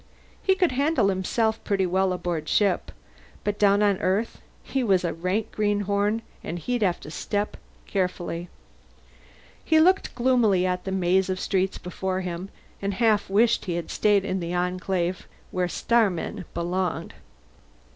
[0.41, 2.91] He could handle himself pretty well aboard ship,
[3.43, 8.49] but down on Earth he was a rank greenhorn and he'd have to step carefully.
[9.63, 12.49] He looked gloomily at the maze of streets before him
[12.81, 17.13] and half wished he had stayed in the Enclave, where starmen belonged.